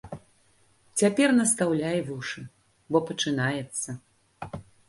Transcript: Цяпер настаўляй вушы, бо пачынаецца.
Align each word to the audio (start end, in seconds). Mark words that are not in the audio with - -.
Цяпер 1.01 1.27
настаўляй 1.41 2.01
вушы, 2.09 2.41
бо 2.93 2.97
пачынаецца. 3.11 3.89